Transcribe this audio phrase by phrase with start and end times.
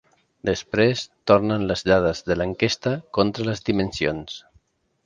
[0.49, 4.43] Després tornen les dades de l'enquesta contra les dimensions.